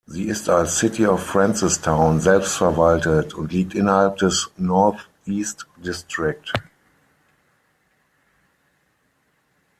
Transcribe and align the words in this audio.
Sie 0.07 0.23
ist 0.23 0.49
als 0.49 0.79
"City 0.79 1.05
of 1.05 1.23
Francistown" 1.23 2.19
selbstverwaltet 2.19 3.35
und 3.35 3.53
liegt 3.53 3.75
innerhalb 3.75 4.17
des 4.17 4.49
North 4.57 5.07
East 5.25 5.67
District. 5.77 6.51